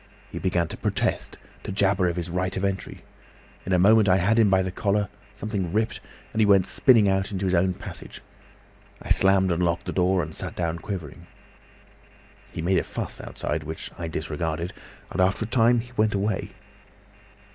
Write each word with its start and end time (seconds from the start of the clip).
He 0.31 0.39
began 0.39 0.67
to 0.69 0.77
protest, 0.77 1.37
to 1.61 1.71
jabber 1.71 2.07
of 2.07 2.15
his 2.15 2.27
right 2.27 2.57
of 2.57 2.65
entry. 2.65 3.03
In 3.67 3.71
a 3.71 3.77
moment 3.77 4.09
I 4.09 4.17
had 4.17 4.39
him 4.39 4.49
by 4.49 4.63
the 4.63 4.71
collar; 4.71 5.09
something 5.35 5.71
ripped, 5.71 6.01
and 6.33 6.39
he 6.41 6.45
went 6.47 6.65
spinning 6.65 7.07
out 7.07 7.31
into 7.31 7.45
his 7.45 7.53
own 7.53 7.75
passage. 7.75 8.21
I 8.99 9.09
slammed 9.11 9.51
and 9.51 9.61
locked 9.61 9.85
the 9.85 9.93
door 9.93 10.23
and 10.23 10.35
sat 10.35 10.55
down 10.55 10.79
quivering. 10.79 11.27
"He 12.51 12.63
made 12.63 12.79
a 12.79 12.83
fuss 12.83 13.21
outside, 13.21 13.63
which 13.63 13.91
I 13.95 14.07
disregarded, 14.07 14.73
and 15.11 15.21
after 15.21 15.45
a 15.45 15.47
time 15.47 15.81
he 15.81 15.91
went 15.95 16.15
away. 16.15 16.53